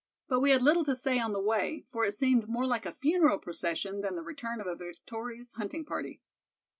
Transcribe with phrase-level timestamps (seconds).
[0.27, 2.91] But we had little to say on the way, for it seemed more like a
[2.91, 6.23] funeral procession than the return of a victorious hunting party."